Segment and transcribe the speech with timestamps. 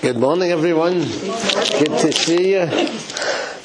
[0.00, 1.00] Good morning, everyone.
[1.00, 2.66] Good to see you.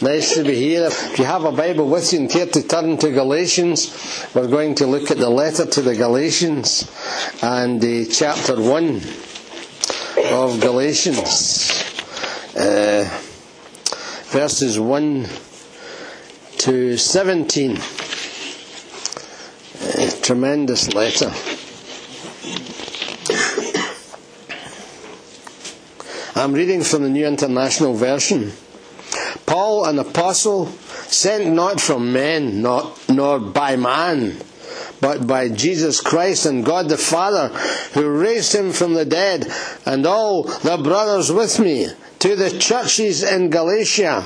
[0.02, 0.88] Nice to be here.
[0.88, 4.74] If you have a Bible with you and care to turn to Galatians, we're going
[4.76, 6.90] to look at the letter to the Galatians
[7.44, 8.96] and uh, chapter 1
[10.34, 11.70] of Galatians.
[12.58, 13.08] Uh,
[14.32, 15.28] verses 1
[16.58, 17.78] to 17.
[17.78, 17.82] Uh,
[20.24, 21.32] tremendous letter.
[26.44, 28.52] I'm reading from the New International Version.
[29.46, 34.36] Paul, an apostle, sent not from men, not, nor by man,
[35.00, 37.48] but by Jesus Christ and God the Father,
[37.94, 39.48] who raised him from the dead,
[39.86, 41.88] and all the brothers with me,
[42.20, 44.26] to the churches in Galatia.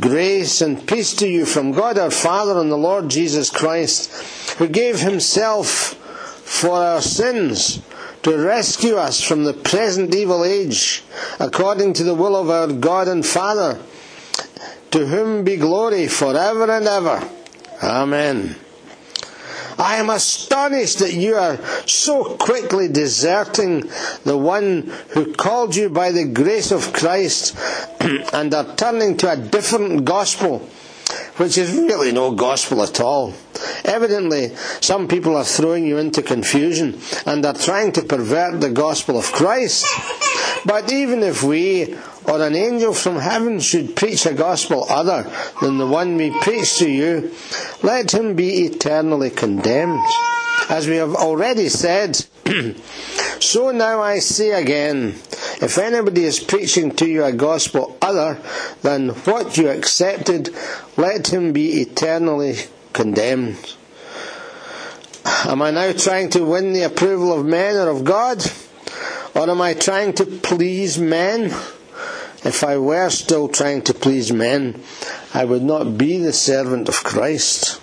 [0.00, 4.10] Grace and peace to you from God our Father and the Lord Jesus Christ,
[4.56, 7.82] who gave himself for our sins
[8.22, 11.02] to rescue us from the present evil age,
[11.40, 13.80] according to the will of our God and Father,
[14.92, 17.28] to whom be glory forever and ever.
[17.82, 18.56] Amen.
[19.78, 23.90] I am astonished that you are so quickly deserting
[24.24, 27.56] the one who called you by the grace of Christ
[28.32, 30.68] and are turning to a different gospel,
[31.36, 33.32] which is really no gospel at all.
[33.84, 39.18] Evidently, some people are throwing you into confusion and are trying to pervert the gospel
[39.18, 39.86] of Christ.
[40.64, 45.28] But even if we or an angel from heaven should preach a gospel other
[45.60, 47.32] than the one we preach to you,
[47.82, 50.06] let him be eternally condemned.
[50.68, 52.24] As we have already said,
[53.40, 55.14] so now I say again,
[55.62, 58.38] if anybody is preaching to you a gospel other
[58.82, 60.50] than what you accepted,
[60.96, 62.56] let him be eternally
[62.92, 63.74] condemned.
[65.24, 68.44] Am I now trying to win the approval of men or of God?
[69.34, 71.44] Or am I trying to please men?
[72.44, 74.82] If I were still trying to please men,
[75.32, 77.80] I would not be the servant of Christ.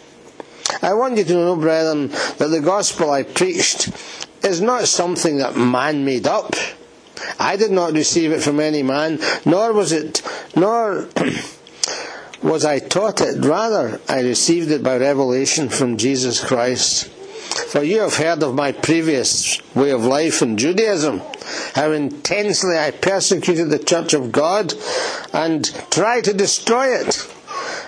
[0.81, 3.89] I want you to know, brethren, that the gospel I preached
[4.43, 6.53] is not something that man made up.
[7.39, 10.21] I did not receive it from any man, nor was it,
[10.55, 11.07] nor
[12.43, 13.43] was I taught it.
[13.43, 17.07] Rather, I received it by revelation from Jesus Christ.
[17.71, 21.21] For you have heard of my previous way of life in Judaism,
[21.73, 24.73] how intensely I persecuted the church of God
[25.33, 27.27] and tried to destroy it.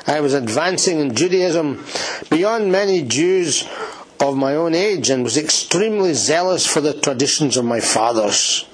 [0.08, 1.84] I was advancing in Judaism
[2.30, 3.68] beyond many Jews
[4.20, 8.66] of my own age and was extremely zealous for the traditions of my fathers.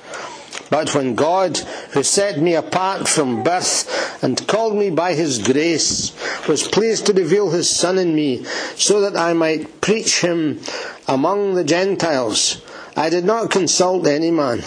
[0.69, 1.57] But when God,
[1.91, 6.11] who set me apart from birth and called me by his grace,
[6.47, 8.43] was pleased to reveal his Son in me,
[8.75, 10.59] so that I might preach him
[11.07, 12.61] among the Gentiles,
[12.95, 14.63] I did not consult any man,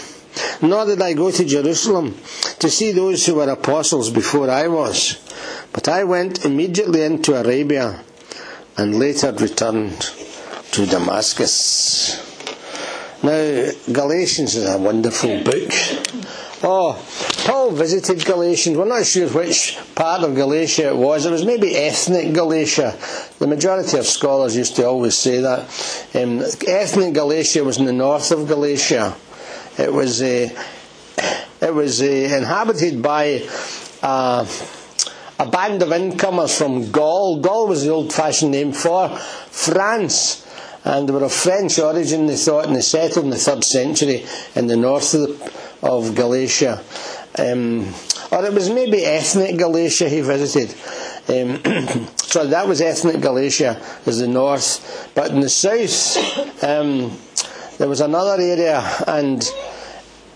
[0.61, 2.17] nor did I go to Jerusalem
[2.59, 5.17] to see those who were apostles before I was.
[5.73, 8.03] But I went immediately into Arabia
[8.77, 9.99] and later returned
[10.71, 12.30] to Damascus.
[13.23, 15.69] Now, Galatians is a wonderful book.
[16.63, 16.93] Oh,
[17.45, 18.75] Paul visited Galatians.
[18.77, 21.25] We're not sure which part of Galatia it was.
[21.27, 22.97] It was maybe ethnic Galatia.
[23.37, 25.61] The majority of scholars used to always say that.
[26.15, 29.15] Um, ethnic Galatia was in the north of Galatia.
[29.77, 30.49] It was uh,
[31.61, 33.47] it was uh, inhabited by
[34.01, 34.45] uh,
[35.39, 37.39] a band of incomers from Gaul.
[37.39, 40.47] Gaul was the old-fashioned name for France
[40.83, 44.25] and they were of French origin, they thought, and they settled in the third century
[44.55, 45.53] in the north of, the,
[45.83, 46.81] of Galatia.
[47.37, 47.93] Um,
[48.31, 50.69] or it was maybe ethnic Galatia he visited.
[51.29, 51.61] Um,
[52.17, 55.11] so that was ethnic Galatia, is the north.
[55.13, 57.15] But in the south, um,
[57.77, 59.41] there was another area, and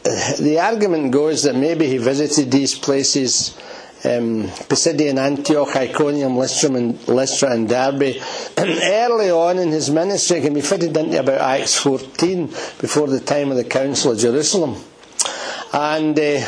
[0.06, 3.58] uh, the argument goes that maybe he visited these places
[4.06, 8.16] um, Pisidian Antioch, Iconium, Lystra and, Lystra and Derbe.
[8.58, 12.48] early on in his ministry, can be fitted into about Acts 14,
[12.80, 14.76] before the time of the Council of Jerusalem.
[15.74, 16.46] And uh,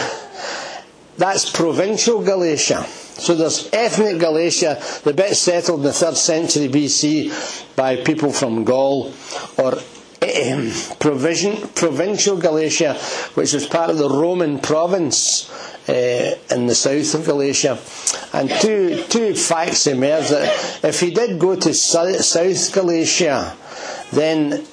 [1.18, 2.84] that's provincial Galatia.
[2.84, 8.64] So there's ethnic Galatia, the bit settled in the 3rd century BC by people from
[8.64, 9.12] Gaul,
[9.58, 12.94] or um, provision, provincial Galatia,
[13.34, 15.50] which was part of the Roman province
[15.88, 17.80] in the south of Galatia.
[18.34, 23.56] And two, two facts emerge that if he did go to South Galatia,
[24.12, 24.66] then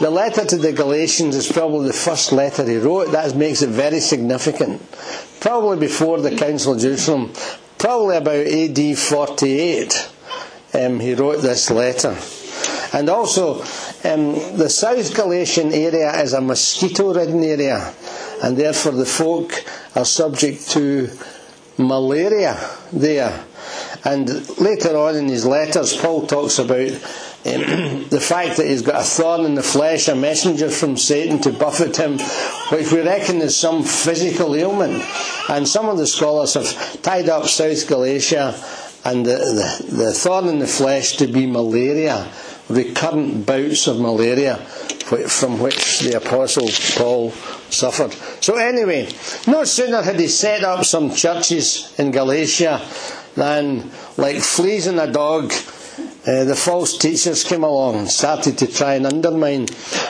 [0.00, 3.12] the letter to the Galatians is probably the first letter he wrote.
[3.12, 4.82] That makes it very significant.
[5.40, 7.32] Probably before the Council of Jerusalem,
[7.78, 10.10] probably about AD 48,
[10.74, 12.16] um, he wrote this letter.
[12.92, 13.60] And also,
[14.04, 17.92] um, the South Galatian area is a mosquito ridden area
[18.42, 19.64] and therefore the folk
[19.94, 21.10] are subject to
[21.78, 22.56] malaria
[22.92, 23.44] there.
[24.04, 26.92] And later on in his letters, Paul talks about
[27.46, 31.40] um, the fact that he's got a thorn in the flesh, a messenger from Satan
[31.42, 32.18] to buffet him,
[32.70, 35.02] which we reckon is some physical ailment.
[35.48, 38.54] And some of the scholars have tied up South Galatia
[39.04, 39.36] and the,
[39.88, 42.30] the, the thorn in the flesh to be malaria,
[42.68, 44.58] recurrent bouts of malaria
[45.28, 47.30] from which the Apostle Paul
[47.70, 48.12] suffered.
[48.42, 49.08] So, anyway,
[49.46, 52.80] no sooner had he set up some churches in Galatia
[53.34, 55.52] than, like fleas in a dog,
[56.28, 59.66] uh, the false teachers came along and started to try and undermine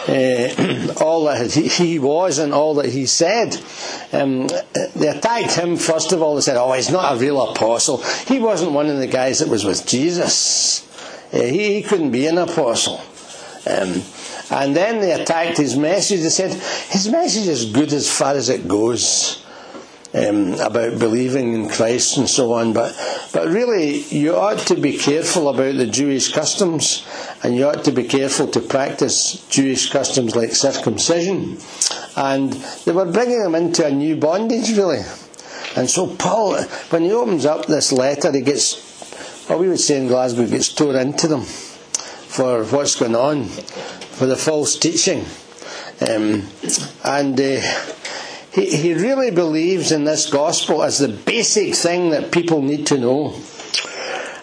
[0.09, 3.55] uh, all that he was and all that he said.
[4.13, 4.49] Um,
[4.97, 7.99] they attacked him, first of all, they said, Oh, he's not a real apostle.
[8.27, 10.85] He wasn't one of the guys that was with Jesus.
[11.33, 13.01] Uh, he, he, couldn't be an apostle.
[13.71, 14.03] Um,
[14.51, 16.21] and then they attacked his message.
[16.21, 16.53] They said,
[16.91, 19.45] His message is good as far as it goes
[20.15, 22.73] um, about believing in Christ and so on.
[22.73, 22.97] But,
[23.33, 27.07] but really, you ought to be careful about the Jewish customs,
[27.43, 31.59] and you ought to be careful to practice Jewish customs like circumcision.
[32.17, 32.53] And
[32.85, 35.03] they were bringing them into a new bondage, really.
[35.77, 40.01] And so Paul, when he opens up this letter, he gets, what we would say
[40.01, 43.49] in Glasgow, gets torn into them for what's going on,
[44.19, 45.25] for the false teaching.
[46.01, 46.49] Um,
[47.05, 47.61] and uh,
[48.53, 52.99] he, he really believes in this gospel as the basic thing that people need to
[52.99, 53.35] know.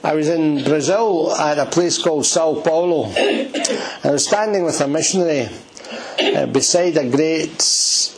[0.04, 3.12] I was in Brazil at a place called Sao Paulo.
[3.16, 5.50] I was standing with a missionary
[6.20, 8.12] uh, beside a great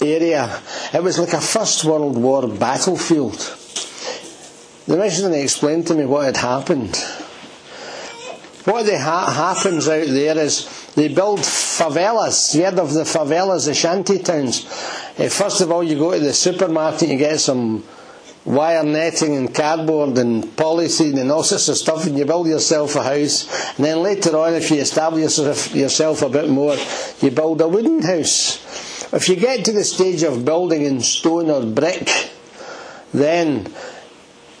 [0.00, 0.60] area.
[0.92, 3.38] It was like a First World War battlefield.
[4.86, 6.96] The missionary explained to me what had happened.
[8.64, 12.54] What ha- happens out there is they build favelas.
[12.54, 14.64] You heard of the favelas, the shanty towns?
[15.18, 17.84] Uh, first of all, you go to the supermarket, you get some
[18.46, 22.96] wire netting and cardboard and polythene and all sorts of stuff, and you build yourself
[22.96, 23.76] a house.
[23.76, 25.38] And then later on, if you establish
[25.74, 26.76] yourself a bit more,
[27.20, 29.12] you build a wooden house.
[29.12, 32.08] If you get to the stage of building in stone or brick,
[33.12, 33.72] then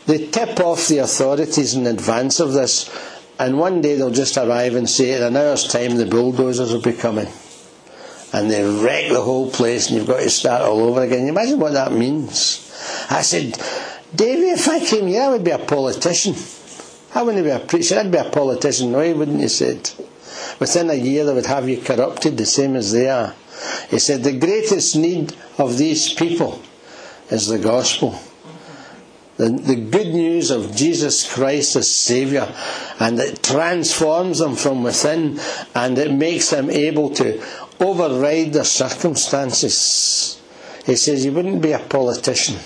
[0.06, 2.88] they tip off the authorities in advance of this
[3.38, 6.80] and one day they'll just arrive and say, in an hour's time, the bulldozers will
[6.80, 7.28] be coming.
[8.32, 11.22] And they wreck the whole place, and you've got to start all over again.
[11.22, 12.60] You imagine what that means.
[13.10, 13.58] I said,
[14.14, 16.34] Davy, if I came here, I would be a politician.
[17.14, 18.92] I wouldn't be a preacher, I'd be a politician.
[18.92, 19.90] No, wouldn't, he said.
[20.58, 23.34] Within a year, they would have you corrupted the same as they are.
[23.88, 26.60] He said, the greatest need of these people
[27.30, 28.18] is the gospel.
[29.36, 32.48] The, the good news of Jesus Christ as Saviour,
[33.00, 35.40] and it transforms them from within,
[35.74, 37.42] and it makes them able to
[37.80, 40.40] override their circumstances.
[40.86, 42.60] He says, You wouldn't be a politician,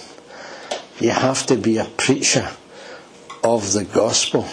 [1.00, 2.50] you have to be a preacher
[3.42, 4.46] of the gospel.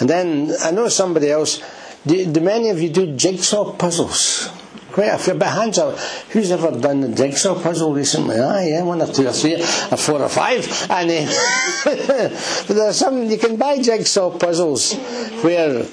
[0.00, 1.62] And then I know somebody else.
[2.06, 4.50] Do, do many of you do jigsaw puzzles?
[4.90, 5.34] Quite a few.
[5.34, 5.98] But hands up,
[6.30, 8.36] who's ever done the jigsaw puzzle recently?
[8.38, 10.64] Ah, yeah, one or two or three, or four or five.
[10.90, 11.84] And uh,
[12.66, 14.94] but there's some you can buy jigsaw puzzles
[15.42, 15.82] where.
[15.82, 15.86] Uh,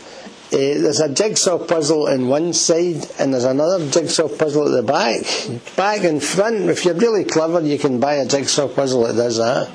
[0.50, 5.26] there's a jigsaw puzzle in one side and there's another jigsaw puzzle at the back.
[5.76, 9.40] Back and front, if you're really clever, you can buy a jigsaw puzzle that does
[9.40, 9.70] that.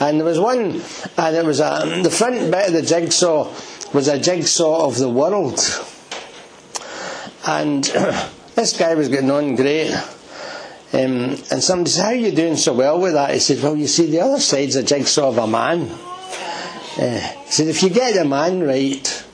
[0.00, 0.82] And there was one,
[1.16, 3.52] and it was a, the front bit of the jigsaw
[3.92, 5.60] was a jigsaw of the world.
[7.46, 7.84] And
[8.54, 9.92] This guy was getting on great.
[10.92, 13.34] Um, and somebody said, How are you doing so well with that?
[13.34, 15.90] He said, Well, you see, the other side's a jigsaw of a man.
[16.96, 19.24] Uh, he said, If you get the man right,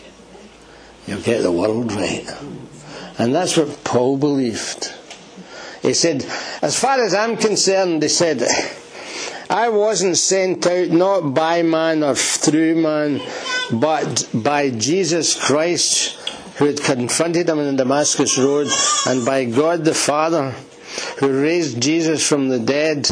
[1.06, 2.26] you'll get the world right.
[3.18, 4.94] And that's what Paul believed.
[5.82, 6.24] He said,
[6.62, 8.42] As far as I'm concerned, he said,
[9.50, 13.20] I wasn't sent out not by man or through man,
[13.72, 16.19] but by Jesus Christ
[16.60, 18.68] who had confronted him in the Damascus Road,
[19.06, 20.50] and by God the Father,
[21.18, 23.10] who raised Jesus from the dead,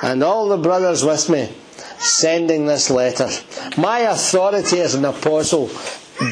[0.00, 1.52] and all the brothers with me,
[1.98, 3.28] sending this letter.
[3.76, 5.70] My authority as an apostle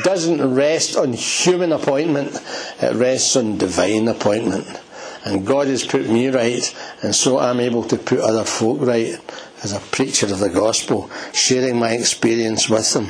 [0.05, 2.41] doesn't rest on human appointment,
[2.81, 4.69] it rests on divine appointment.
[5.25, 9.19] And God has put me right, and so I'm able to put other folk right
[9.65, 13.09] as a preacher of the gospel, sharing my experience with them.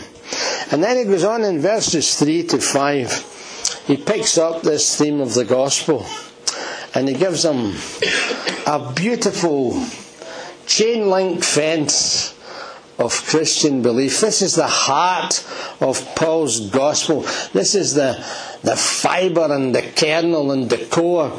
[0.71, 3.41] And then it goes on in verses 3 to 5
[3.87, 6.07] he picks up this theme of the gospel
[6.95, 7.75] and he gives them
[8.67, 9.85] a beautiful
[10.67, 12.35] chain link fence
[12.99, 14.21] of Christian belief.
[14.21, 15.45] This is the heart
[15.81, 17.23] of Paul's gospel.
[17.53, 18.15] This is the,
[18.63, 21.33] the fibre and the kernel and the core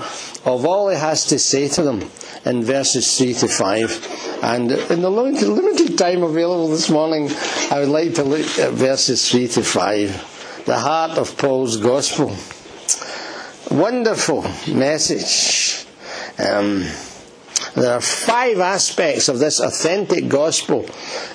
[0.45, 2.09] of all he has to say to them
[2.45, 4.39] in verses 3 to 5.
[4.43, 7.29] And in the limited time available this morning,
[7.71, 10.32] I would like to look at verses 3 to 5.
[10.65, 12.34] The heart of Paul's gospel.
[13.70, 14.43] Wonderful
[14.74, 15.86] message.
[16.39, 16.86] Um,
[17.75, 20.86] there are five aspects of this authentic gospel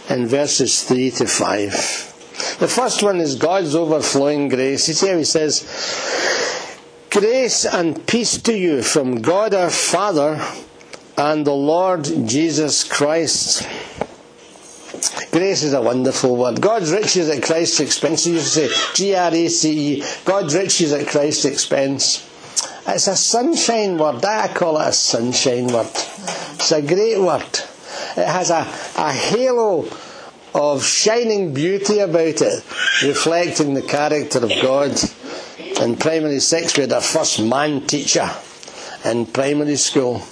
[0.09, 2.59] in verses 3 to 5.
[2.61, 4.89] The first one is God's overflowing grace.
[4.89, 5.61] You see how he says,
[7.11, 10.43] Grace and peace to you from God our Father
[11.19, 13.69] and the Lord Jesus Christ.
[15.31, 16.61] Grace is a wonderful word.
[16.61, 18.27] God's riches at Christ's expense.
[18.27, 20.05] You say G R A C E.
[20.25, 22.25] God's riches at Christ's expense.
[22.87, 24.25] It's a sunshine word.
[24.25, 25.91] I call it a sunshine word.
[25.91, 27.43] It's a great word.
[28.17, 28.67] It has a,
[28.97, 29.87] a halo
[30.55, 32.65] of shining beauty about it,
[33.05, 34.99] reflecting the character of God.
[35.83, 38.29] In primary six, we had our first man teacher
[39.05, 40.23] in primary school,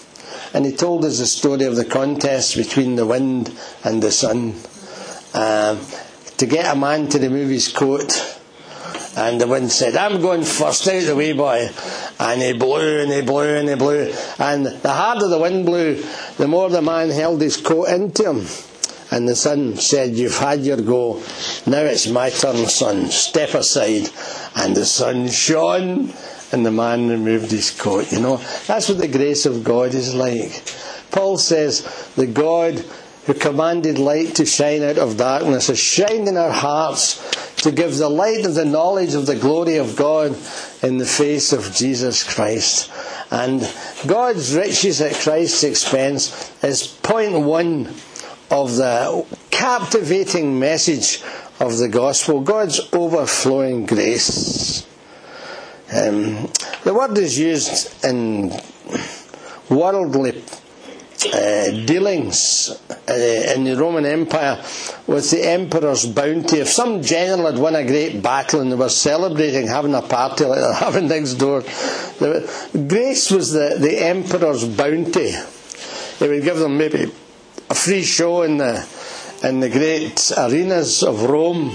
[0.55, 3.53] and he told us the story of the contest between the wind
[3.85, 4.55] and the sun.
[5.37, 5.81] Um,
[6.39, 8.37] to get a man to remove his coat,
[9.17, 11.71] and the wind said, I'm going first out the way, boy.
[12.21, 14.13] And he blew and he blew and he blew.
[14.39, 16.05] And the harder the wind blew,
[16.37, 18.47] the more the man held his coat into him.
[19.11, 21.23] And the sun said, You've had your go.
[21.67, 23.07] Now it's my turn, son.
[23.07, 24.11] Step aside.
[24.55, 26.13] And the sun shone
[26.53, 28.13] and the man removed his coat.
[28.13, 30.63] You know, that's what the grace of God is like.
[31.11, 32.85] Paul says, The God
[33.27, 37.97] who commanded light to shine out of darkness has shined in our hearts to give
[37.97, 40.37] the light of the knowledge of the glory of God
[40.83, 42.91] in the face of Jesus Christ.
[43.33, 43.69] And
[44.07, 47.89] God's riches at Christ's expense is point one
[48.51, 51.21] of the captivating message
[51.59, 54.87] of the gospel God's overflowing grace.
[55.93, 56.49] Um,
[56.85, 58.53] the word is used in
[59.69, 60.45] worldly
[61.87, 62.71] dealings
[63.09, 64.63] uh, in the Roman Empire
[65.07, 66.59] with the emperor's bounty.
[66.59, 70.45] If some general had won a great battle and they were celebrating, having a party
[70.45, 75.33] like they're having next door, grace was the, the emperor's bounty.
[76.19, 77.11] He would give them maybe
[77.69, 78.87] a free show in the
[79.43, 81.71] in the great arenas of Rome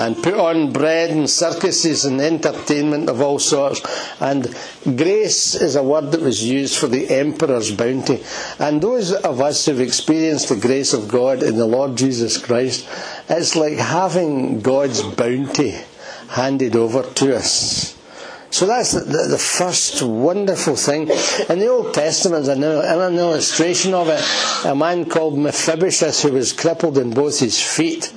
[0.00, 3.82] and put on bread and circuses and entertainment of all sorts.
[4.18, 4.48] And
[4.96, 8.22] grace is a word that was used for the emperor's bounty.
[8.58, 12.88] And those of us who've experienced the grace of God in the Lord Jesus Christ,
[13.28, 15.76] it's like having God's bounty
[16.28, 17.99] handed over to us.
[18.50, 21.02] So that's the, the, first wonderful thing.
[21.48, 24.20] In the Old Testament, an, an illustration of it,
[24.66, 28.12] a man called Mephibosheth who was crippled in both his feet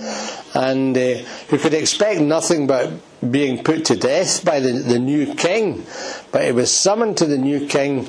[0.55, 1.17] and uh,
[1.49, 2.91] who could expect nothing but
[3.31, 5.85] being put to death by the, the new king.
[6.31, 8.07] But he was summoned to the new king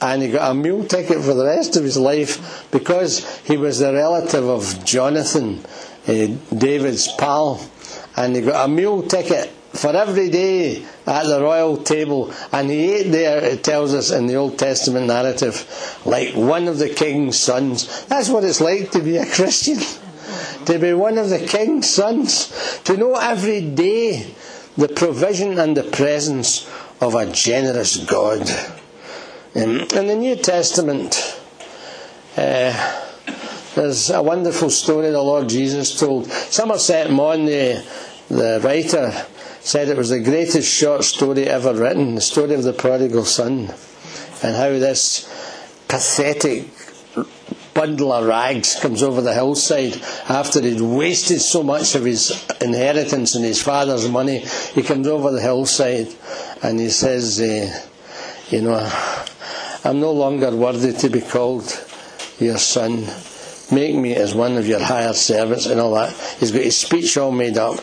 [0.00, 3.80] and he got a meal ticket for the rest of his life because he was
[3.80, 5.64] the relative of Jonathan,
[6.06, 7.60] uh, David's pal.
[8.16, 12.94] And he got a meal ticket for every day at the royal table, and he
[12.94, 15.66] ate there, it tells us in the Old Testament narrative,
[16.04, 18.04] like one of the king's sons.
[18.06, 19.78] That's what it's like to be a Christian,
[20.66, 24.34] to be one of the king's sons, to know every day
[24.76, 28.48] the provision and the presence of a generous God.
[29.54, 31.40] In, in the New Testament,
[32.36, 33.02] uh,
[33.74, 36.30] there's a wonderful story the Lord Jesus told.
[36.30, 37.84] Somerset Maugham, the,
[38.28, 39.26] the writer,
[39.64, 43.72] said it was the greatest short story ever written, the story of the prodigal son,
[44.42, 45.24] and how this
[45.88, 46.68] pathetic
[47.72, 49.94] bundle of rags comes over the hillside
[50.28, 54.38] after he'd wasted so much of his inheritance and his father's money.
[54.74, 56.08] He comes over the hillside
[56.62, 57.86] and he says, uh,
[58.50, 59.24] You know,
[59.82, 61.64] I'm no longer worthy to be called
[62.38, 63.06] your son.
[63.72, 66.12] Make me as one of your hired servants and all that.
[66.38, 67.80] He's got his speech all made up.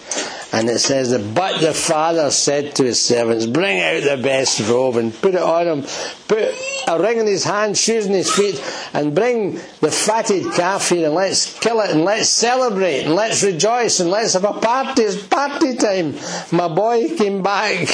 [0.54, 4.60] And it says that, but the father said to his servants, bring out the best
[4.70, 5.88] robe and put it on him,
[6.28, 6.54] put
[6.88, 8.62] a ring in his hand, shoes in his feet,
[8.94, 13.42] and bring the fatted calf here and let's kill it and let's celebrate and let's
[13.44, 15.04] rejoice and let's have a party.
[15.04, 16.16] It's party time.
[16.52, 17.88] My boy came back.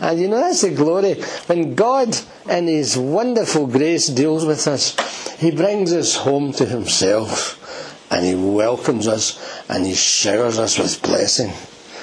[0.00, 1.14] And you know, that's the glory.
[1.46, 2.16] When God,
[2.48, 4.96] in His wonderful grace, deals with us,
[5.38, 7.58] He brings us home to Himself
[8.10, 9.38] and He welcomes us
[9.68, 11.52] and He showers us with blessing.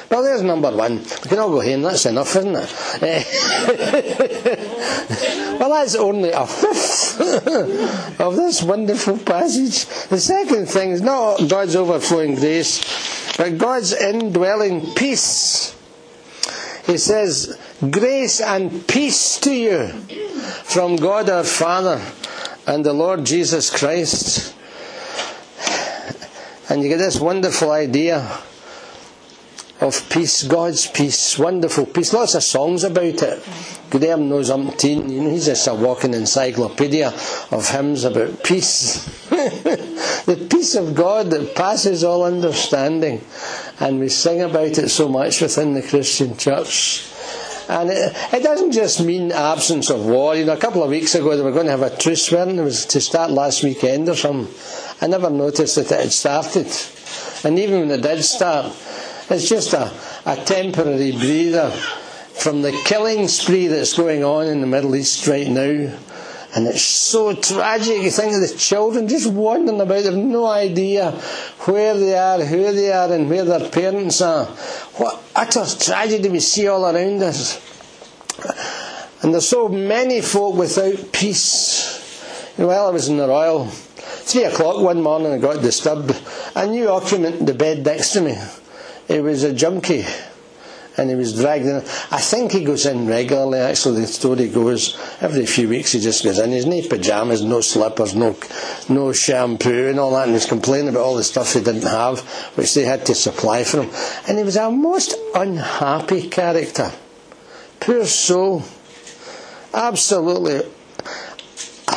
[0.09, 0.99] Well, there's number one.
[0.99, 2.73] We can all go home, that's enough, isn't it?
[5.59, 7.19] well, that's only a fifth
[8.21, 9.85] of this wonderful passage.
[10.07, 15.75] The second thing is not God's overflowing grace, but God's indwelling peace.
[16.85, 19.89] He says, Grace and peace to you
[20.63, 22.01] from God our Father
[22.65, 24.55] and the Lord Jesus Christ.
[26.69, 28.39] And you get this wonderful idea
[29.79, 32.13] of peace, God's peace, wonderful peace.
[32.13, 33.47] Lots of songs about it.
[33.91, 37.13] Graham knows umpteen, you know, he's just a walking encyclopedia
[37.51, 39.05] of hymns about peace.
[39.29, 43.21] the peace of God that passes all understanding.
[43.79, 47.13] And we sing about it so much within the Christian church.
[47.69, 50.35] And it, it, doesn't just mean absence of war.
[50.35, 52.57] You know, a couple of weeks ago they were going to have a truce, weren't
[52.57, 54.53] It was to start last weekend or something.
[55.01, 56.67] I never noticed that it had started.
[57.43, 58.73] And even when it did start,
[59.29, 59.91] it's just a,
[60.25, 65.47] a temporary breather from the killing spree that's going on in the Middle East right
[65.47, 65.97] now.
[66.57, 68.01] And it's so tragic.
[68.01, 72.73] You think of the children just wandering about, they've no idea where they are, who
[72.73, 74.45] they are, and where their parents are.
[74.95, 77.61] What utter tragedy we see all around us.
[79.21, 82.55] And there's so many folk without peace.
[82.57, 83.67] Well, I was in the Royal.
[83.67, 86.19] Three o'clock one morning, I got disturbed.
[86.55, 88.35] A new occupant the bed next to me.
[89.07, 90.05] It was a junkie
[90.97, 91.77] and he was dragged in.
[92.11, 94.97] I think he goes in regularly, actually, the story goes.
[95.21, 96.51] Every few weeks he just goes in.
[96.51, 98.35] He's no pyjamas, no slippers, no,
[98.89, 102.19] no shampoo and all that, and he's complaining about all the stuff he didn't have,
[102.55, 103.89] which they had to supply for him.
[104.27, 106.91] And he was a most unhappy character.
[107.79, 108.63] Poor soul.
[109.73, 110.61] Absolutely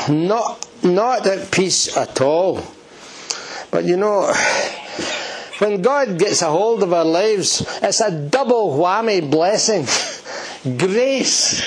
[0.09, 2.63] not, not at peace at all.
[3.71, 4.33] But you know,
[5.61, 9.85] when God gets a hold of our lives, it's a double whammy blessing
[10.79, 11.63] grace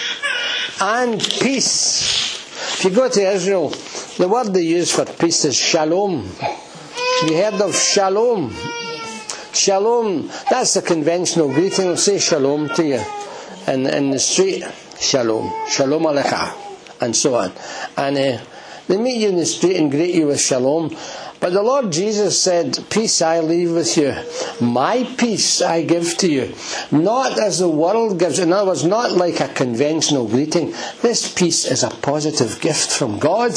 [0.81, 2.43] and peace.
[2.77, 3.69] If you go to Israel,
[4.17, 6.29] the word they use for peace is shalom.
[7.25, 8.53] You heard of shalom?
[9.53, 11.85] Shalom, that's the conventional greeting.
[11.85, 13.01] They'll say shalom to you
[13.67, 14.63] in, in the street.
[14.99, 15.51] Shalom.
[15.69, 16.53] Shalom alecha.
[17.01, 17.51] And so on.
[17.97, 18.43] And uh,
[18.87, 20.95] they meet you in the street and greet you with shalom.
[21.43, 24.15] But the Lord Jesus said, Peace I leave with you.
[24.65, 26.53] My peace I give to you.
[26.89, 28.39] Not as the world gives.
[28.39, 30.73] In other words, not like a conventional greeting.
[31.01, 33.51] This peace is a positive gift from God.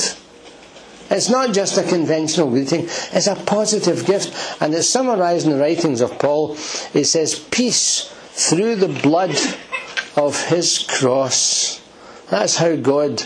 [1.10, 4.60] It's not just a conventional greeting, it's a positive gift.
[4.60, 6.54] And it's summarized in the writings of Paul.
[6.92, 9.36] It says, Peace through the blood
[10.16, 11.80] of his cross.
[12.30, 13.22] That's how God,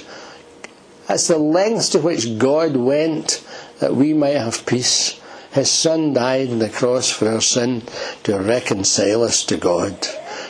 [1.08, 3.42] that's the lengths to which God went
[3.80, 5.20] that we might have peace.
[5.52, 7.82] His Son died on the cross for our sin
[8.22, 10.06] to reconcile us to God.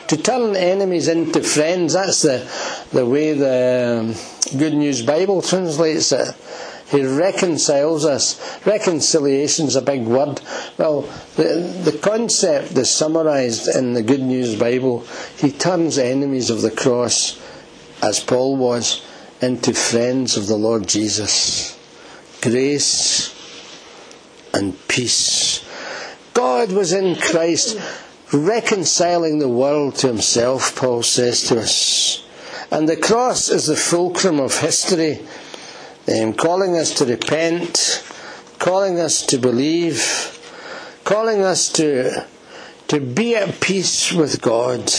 [0.09, 2.47] To turn enemies into friends, that's the,
[2.93, 6.35] the way the um, Good News Bible translates it.
[6.91, 8.67] He reconciles us.
[8.67, 10.41] Reconciliation is a big word.
[10.77, 11.03] Well,
[11.37, 15.07] the, the concept is summarized in the Good News Bible.
[15.39, 17.41] He turns enemies of the cross,
[18.03, 19.07] as Paul was,
[19.41, 21.80] into friends of the Lord Jesus
[22.41, 23.35] grace
[24.53, 25.65] and peace.
[26.35, 27.79] God was in Christ
[28.33, 32.25] reconciling the world to himself, Paul says to us.
[32.71, 35.21] And the cross is the fulcrum of history,
[36.09, 38.05] um, calling us to repent,
[38.59, 40.39] calling us to believe,
[41.05, 42.25] calling us to,
[42.89, 44.93] to be at peace with God.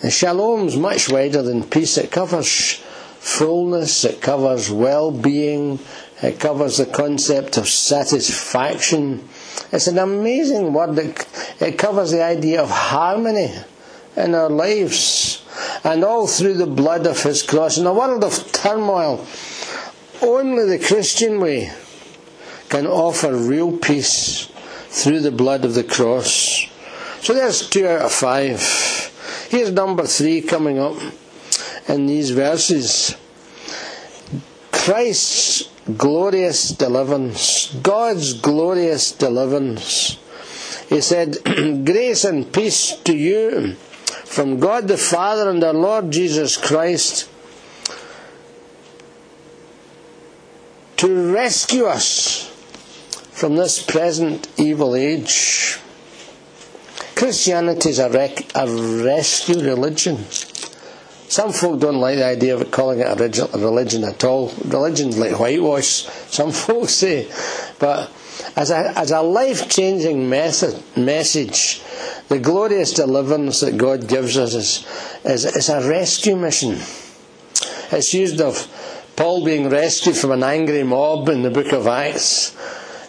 [0.00, 1.98] And shalom's much wider than peace.
[1.98, 2.82] It covers
[3.20, 5.78] fullness, it covers well being,
[6.22, 9.28] it covers the concept of satisfaction.
[9.70, 10.96] It's an amazing word.
[10.96, 13.54] that it covers the idea of harmony
[14.16, 15.44] in our lives.
[15.84, 17.78] And all through the blood of His cross.
[17.78, 19.26] In a world of turmoil,
[20.22, 21.72] only the Christian way
[22.68, 24.46] can offer real peace
[24.88, 26.66] through the blood of the cross.
[27.20, 28.60] So there's two out of five.
[29.50, 30.96] Here's number three coming up
[31.88, 33.16] in these verses.
[34.70, 40.18] Christ's glorious deliverance, God's glorious deliverance.
[40.88, 43.74] He said, Grace and peace to you
[44.24, 47.28] from God the Father and our Lord Jesus Christ
[50.98, 52.48] to rescue us
[53.30, 55.78] from this present evil age.
[57.14, 58.66] Christianity is a, rec- a
[59.04, 60.24] rescue religion.
[61.28, 64.50] Some folk don't like the idea of calling it a religion at all.
[64.64, 67.30] Religion's like whitewash, some folks say.
[67.78, 68.10] But
[68.56, 71.82] as a, as a life changing message,
[72.28, 74.86] the glorious deliverance that God gives us is,
[75.24, 76.78] is, is a rescue mission.
[77.92, 78.66] It's used of
[79.14, 82.56] Paul being rescued from an angry mob in the book of Acts.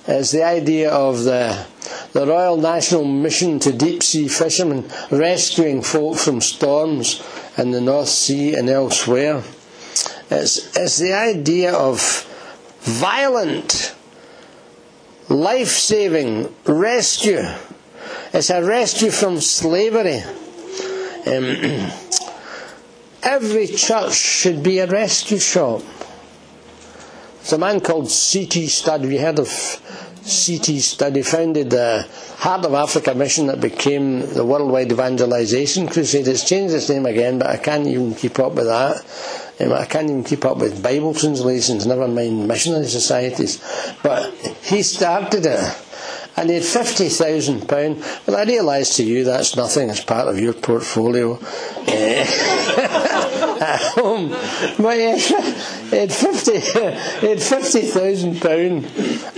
[0.07, 1.65] It's the idea of the,
[2.11, 7.21] the Royal National Mission to deep sea fishermen, rescuing folk from storms
[7.59, 9.43] in the North Sea and elsewhere.
[10.31, 12.25] It's, it's the idea of
[12.81, 13.95] violent,
[15.27, 17.43] life saving rescue.
[18.33, 20.21] It's a rescue from slavery.
[21.27, 21.91] Um,
[23.23, 25.81] every church should be a rescue shop.
[27.39, 28.67] There's a man called C.T.
[28.67, 29.01] Studd.
[29.01, 30.79] Have you heard of C.T.
[30.79, 31.15] Studd?
[31.15, 36.27] He founded the Heart of Africa mission that became the Worldwide Evangelization Crusade.
[36.27, 39.03] It's changed its name again, but I can't even keep up with that.
[39.59, 43.59] Um, I can't even keep up with Bible translations, never mind missionary societies.
[44.01, 45.85] But he started it
[46.37, 48.03] and he had fifty thousand pound.
[48.25, 51.37] Well, I realise to you that's nothing as part of your portfolio
[51.87, 53.07] at
[53.59, 55.09] home, but he
[55.97, 56.59] had fifty,
[57.21, 58.85] he had fifty thousand pound,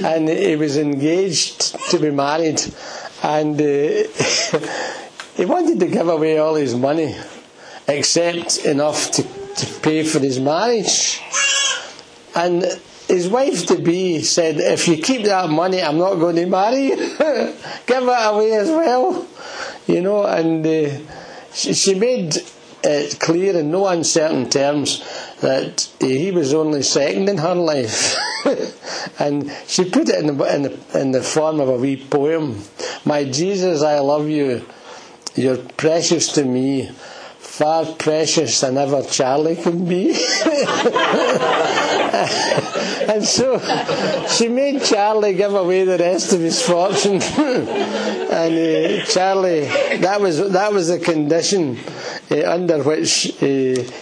[0.04, 2.62] and he was engaged to be married,
[3.24, 3.64] and uh,
[5.36, 7.16] he wanted to give away all his money,
[7.88, 11.22] except enough to, to pay for his marriage,
[12.36, 12.64] and
[13.12, 16.90] his wife to be said, If you keep that money, I'm not going to marry.
[16.90, 19.28] Give it away as well.
[19.88, 20.98] You know, and uh,
[21.54, 22.36] she, she, made
[22.84, 25.00] it clear in no uncertain terms
[25.42, 28.16] that he was only second in her life.
[29.20, 32.60] and she put it in the, in, the, in the form of a wee poem
[33.06, 34.66] My Jesus, I love you.
[35.36, 36.90] You're precious to me
[37.40, 40.14] far precious than ever Charlie can be.
[43.12, 43.60] and so
[44.28, 47.22] she made Charlie give away the rest of his fortune.
[47.22, 49.66] and uh, Charlie,
[49.98, 51.78] that was that was the condition
[52.30, 53.46] uh, under which uh,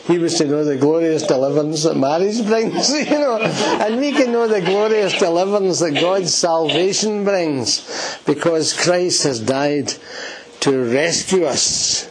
[0.07, 2.89] he was to know the glorious deliverance that marriage brings.
[3.09, 9.23] You know, and we can know the glorious deliverance that God's salvation brings because Christ
[9.23, 9.93] has died
[10.59, 12.09] to rescue us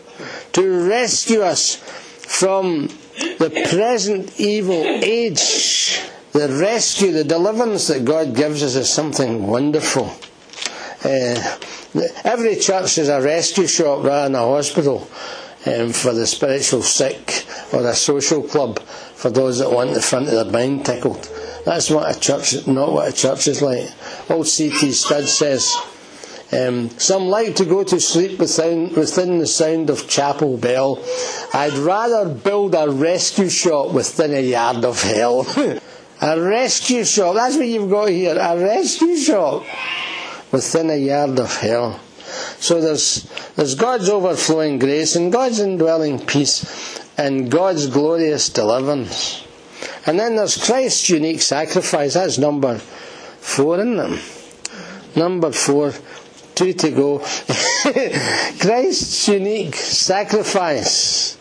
[0.53, 2.89] to rescue us from
[3.39, 6.01] the present evil age.
[6.38, 10.05] The rescue, the deliverance that God gives us is something wonderful.
[11.05, 11.59] Uh,
[12.22, 14.98] every church is a rescue shop rather than a hospital
[15.66, 20.29] um, for the spiritual sick or a social club for those that want the front
[20.29, 21.29] of their mind tickled.
[21.64, 23.90] That's what a church, not what a church is like.
[24.31, 24.92] Old C.T.
[24.92, 25.77] Studd says,
[26.53, 31.05] um, some like to go to sleep within, within the sound of chapel bell.
[31.53, 35.44] I'd rather build a rescue shop within a yard of hell.
[36.21, 38.37] a rescue shop, that's what you've got here.
[38.39, 39.65] A rescue shop
[40.53, 42.01] within a yard of hell.
[42.59, 49.45] So there's, there's God's overflowing grace and God's indwelling peace and God's glorious deliverance.
[50.07, 52.15] And then there's Christ's unique sacrifice.
[52.15, 55.17] That's number four, isn't it?
[55.17, 55.93] Number four
[56.59, 57.19] two to go.
[58.61, 61.39] Christ's unique sacrifice.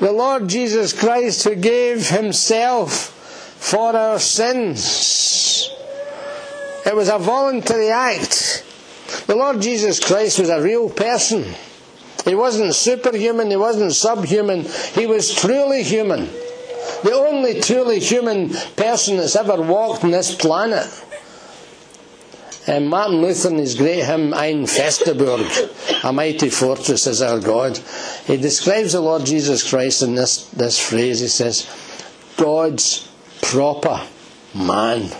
[0.00, 3.16] The Lord Jesus Christ who gave himself
[3.60, 5.70] for our sins.
[6.84, 8.64] It was a voluntary act.
[9.26, 11.44] The Lord Jesus Christ was a real person.
[12.24, 16.26] He wasn't superhuman, he wasn't subhuman, he was truly human.
[17.04, 20.88] The only truly human person that's ever walked on this planet.
[22.66, 25.46] And Martin Luther in his great hymn Ein feste Burg,
[26.02, 27.78] a mighty fortress is our God,
[28.26, 31.20] he describes the Lord Jesus Christ in this, this phrase.
[31.20, 31.68] He says,
[32.36, 33.09] God's
[33.42, 34.06] proper
[34.54, 35.10] man.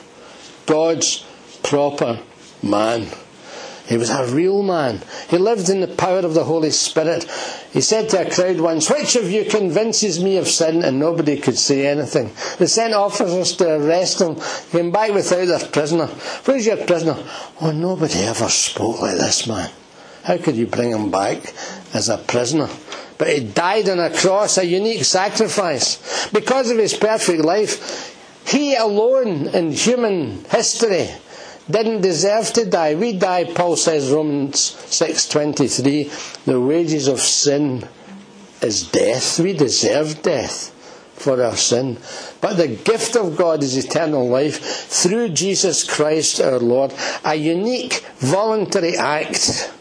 [0.66, 1.24] God's
[1.62, 2.20] proper
[2.62, 3.06] man.
[3.90, 5.00] He was a real man.
[5.28, 7.24] He lived in the power of the Holy Spirit.
[7.72, 10.84] He said to a crowd once, Which of you convinces me of sin?
[10.84, 12.30] And nobody could say anything.
[12.60, 14.36] They sent officers to arrest him.
[14.70, 16.06] Came back without their prisoner.
[16.06, 17.16] Where's your prisoner?
[17.60, 19.70] Oh, nobody ever spoke like this man.
[20.22, 21.52] How could you bring him back
[21.92, 22.68] as a prisoner?
[23.18, 26.28] But he died on a cross, a unique sacrifice.
[26.30, 28.09] Because of his perfect life,
[28.50, 31.08] he alone in human history
[31.70, 32.96] didn't deserve to die.
[32.96, 37.86] We die, Paul says, Romans 6.23, the wages of sin
[38.60, 39.38] is death.
[39.38, 40.74] We deserve death
[41.14, 41.98] for our sin.
[42.40, 46.92] But the gift of God is eternal life through Jesus Christ our Lord,
[47.24, 49.72] a unique voluntary act.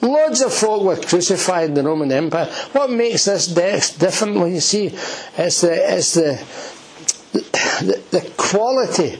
[0.00, 2.46] Loads of folk were crucified in the Roman Empire.
[2.72, 4.36] What makes this death different?
[4.36, 6.42] Well, you see, it's the, it's the,
[7.32, 9.18] the, the quality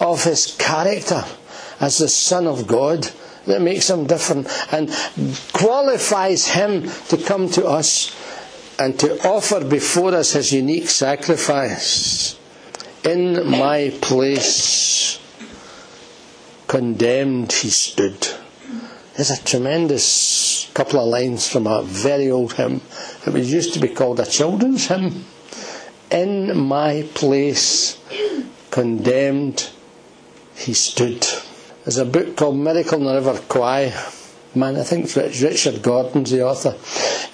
[0.00, 1.24] of his character
[1.80, 3.08] as the Son of God
[3.46, 4.90] that makes him different and
[5.52, 8.14] qualifies him to come to us
[8.78, 12.38] and to offer before us his unique sacrifice.
[13.04, 15.20] In my place,
[16.66, 18.26] condemned he stood,
[19.14, 22.80] There's a tremendous couple of lines from a very old hymn.
[23.26, 25.24] It was used to be called a children's hymn.
[26.14, 27.98] In my place,
[28.70, 29.68] condemned,
[30.54, 31.26] he stood.
[31.82, 33.92] There's a book called Miracle in the River Kwai.
[34.54, 36.76] Man, I think it's Richard Gordon's the author.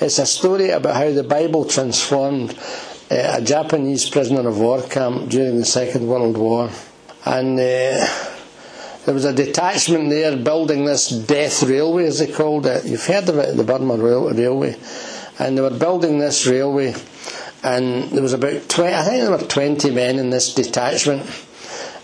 [0.03, 2.59] It's a story about how the Bible transformed
[3.11, 6.71] uh, a Japanese prisoner of war camp during the Second World War.
[7.27, 8.09] And uh,
[9.05, 12.87] there was a detachment there building this death railway, as they called it.
[12.87, 14.75] You've heard of it, the Burma Railway.
[15.39, 16.95] And they were building this railway,
[17.63, 21.27] and there was about 20, I think there were 20 men in this detachment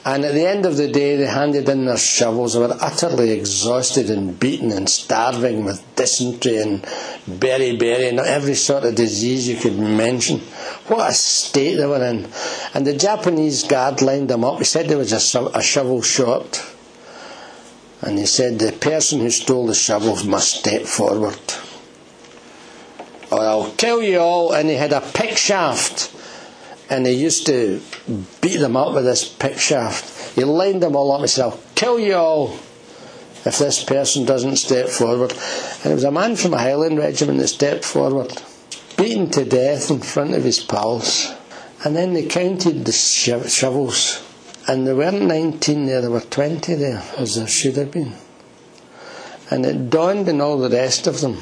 [0.06, 2.52] and at the end of the day, they handed in their shovels.
[2.54, 6.80] They were utterly exhausted and beaten and starving with dysentery and
[7.28, 10.38] beriberi and every sort of disease you could mention.
[10.86, 12.28] What a state they were in.
[12.72, 14.58] And the Japanese guard lined them up.
[14.58, 16.64] He said there was a, a shovel short.
[18.00, 21.36] And he said the person who stole the shovels must step forward.
[23.30, 24.52] Or I'll kill you all.
[24.52, 26.12] And he had a pick shaft
[26.88, 27.80] and he used to
[28.40, 30.34] beat them up with this pick shaft.
[30.34, 32.58] He lined them all up and said, I'll kill you all
[33.44, 35.32] if this person doesn't step forward.
[35.82, 38.40] And it was a man from a Highland regiment that stepped forward,
[38.96, 41.32] beaten to death in front of his pals.
[41.84, 44.22] And then they counted the shovels,
[44.66, 48.14] and there weren't 19 there, there were 20 there, as there should have been.
[49.50, 51.38] And it dawned on all the rest of them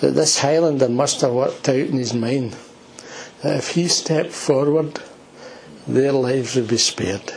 [0.00, 2.56] that this Highlander must have worked out in his mind
[3.42, 5.00] that if he stepped forward,
[5.86, 7.32] their lives would be spared.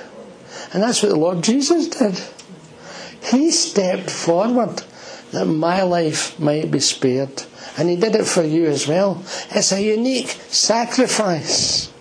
[0.74, 2.20] And that's what the Lord Jesus did.
[3.24, 4.84] He stepped forward
[5.32, 7.44] that my life might be spared.
[7.78, 9.24] And He did it for you as well.
[9.52, 11.92] It's a unique sacrifice,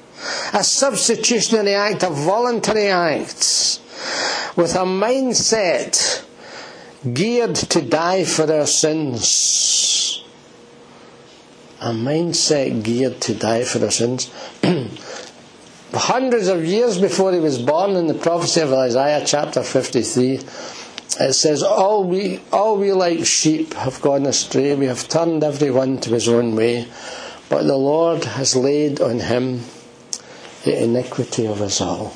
[0.52, 3.80] a substitutionary act, a voluntary act,
[4.57, 6.24] with a mindset
[7.12, 9.93] geared to die for our sins
[11.85, 14.33] a mindset geared to die for our sins.
[15.92, 20.40] Hundreds of years before he was born, in the prophecy of Isaiah chapter 53,
[21.20, 25.70] it says, all we, all we like sheep have gone astray, we have turned every
[25.70, 26.88] one to his own way,
[27.51, 29.61] but the Lord has laid on him
[30.64, 32.14] the iniquity of us all.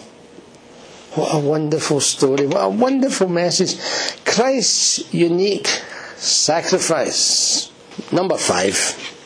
[1.15, 3.77] What a wonderful story, what a wonderful message.
[4.25, 5.69] Christ's unique
[6.17, 7.71] sacrifice.
[8.11, 9.17] Number five.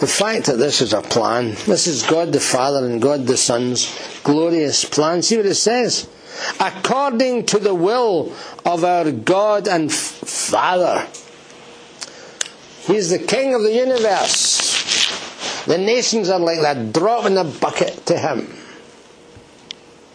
[0.00, 3.36] The fact that this is a plan, this is God the Father and God the
[3.36, 5.22] Son's glorious plan.
[5.22, 6.08] See what it says?
[6.58, 8.32] According to the will
[8.64, 11.06] of our God and Father.
[12.86, 15.64] He's the King of the universe.
[15.66, 18.48] The nations are like that drop in the bucket to him.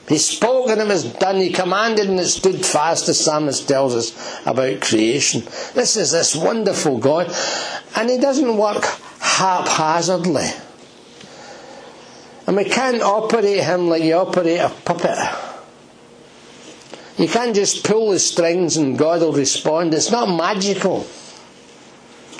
[0.10, 1.36] He spoke and it was done.
[1.38, 5.42] He commanded and it stood fast, the psalmist tells us about creation.
[5.76, 7.32] This is this wonderful God.
[7.96, 8.84] And He doesn't work
[9.40, 10.50] haphazardly.
[12.46, 15.18] And we can't operate him like you operate a puppet.
[17.18, 19.94] You can't just pull the strings and God will respond.
[19.94, 21.08] It's not magical.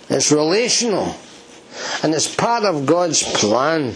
[0.10, 1.16] It's relational.
[2.04, 3.94] And it's part of God's plan.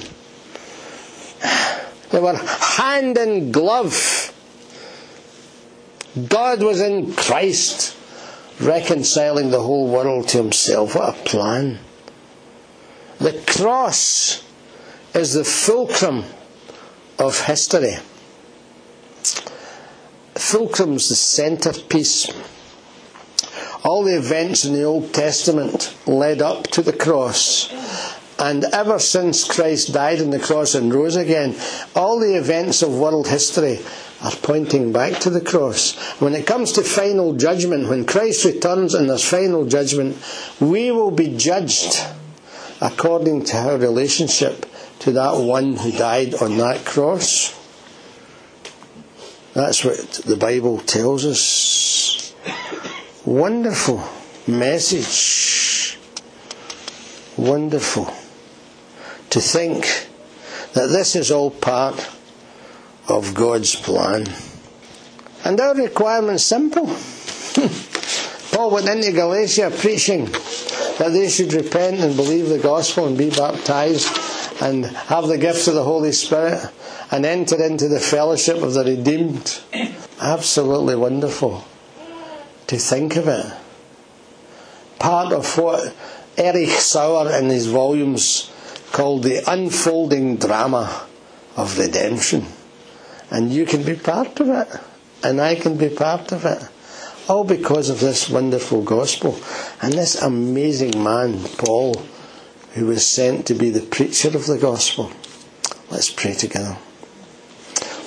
[2.12, 4.32] They were hand in glove.
[6.30, 7.98] God was in Christ,
[8.62, 10.96] reconciling the whole world to himself.
[10.96, 11.80] What a plan.
[13.20, 14.44] The cross
[15.14, 16.24] is the fulcrum
[17.20, 17.98] of history.
[20.36, 22.28] Fulcrum's the centerpiece.
[23.84, 27.72] All the events in the Old Testament led up to the cross.
[28.40, 31.56] And ever since Christ died on the cross and rose again,
[31.96, 33.80] all the events of world history
[34.22, 35.96] are pointing back to the cross.
[36.20, 40.18] When it comes to final judgment, when Christ returns in there's final judgment,
[40.60, 42.04] we will be judged
[42.82, 44.66] according to her relationship
[45.00, 47.60] to that one who died on that cross.
[49.54, 52.34] That's what the Bible tells us.
[53.26, 54.04] Wonderful
[54.48, 55.98] message.
[57.38, 58.06] Wonderful.
[59.30, 60.08] To think
[60.74, 62.10] that this is all part
[63.08, 64.26] of God's plan.
[65.44, 66.86] And our requirement's simple.
[68.52, 70.28] Paul went into Galatia preaching
[71.00, 74.08] that they should repent and believe the gospel and be baptized
[74.62, 76.72] and have the gift of the Holy Spirit
[77.12, 79.60] and enter into the fellowship of the redeemed.
[80.22, 81.66] Absolutely wonderful
[82.68, 83.54] to think of it.
[85.00, 85.94] Part of what
[86.38, 88.50] Erich Sauer in his volumes
[88.92, 91.06] called the unfolding drama
[91.56, 92.46] of redemption.
[93.30, 94.68] And you can be part of it,
[95.24, 96.64] and I can be part of it.
[97.30, 99.40] All because of this wonderful gospel
[99.82, 102.04] and this amazing man, Paul,
[102.74, 105.12] who was sent to be the preacher of the gospel.
[105.90, 106.78] Let's pray together.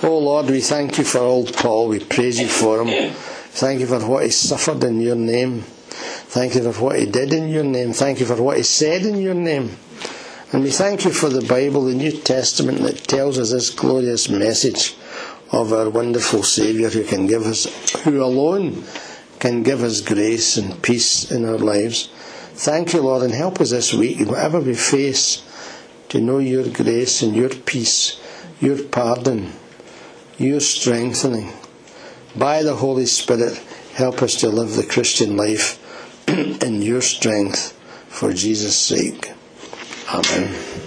[0.03, 1.89] Oh Lord, we thank you for old Paul.
[1.89, 3.13] We praise you for him.
[3.13, 5.63] Thank you for what he suffered in your name.
[5.63, 7.95] Thank you for what he did in your name.
[7.95, 9.77] Thank you for what he said in your name.
[10.53, 14.29] And we thank you for the Bible, the New Testament that tells us this glorious
[14.29, 14.95] message
[15.53, 17.65] of our wonderful Saviour who can give us,
[18.03, 18.85] who alone
[19.47, 22.09] can give us grace and peace in our lives.
[22.55, 25.45] Thank you, Lord, and help us this week, whatever we face,
[26.09, 28.21] to know your grace and your peace,
[28.61, 29.53] your pardon,
[30.37, 31.53] your strengthening.
[32.35, 33.57] By the Holy Spirit,
[33.95, 35.79] help us to live the Christian life
[36.29, 37.73] in your strength
[38.09, 39.31] for Jesus' sake.
[40.13, 40.86] Amen.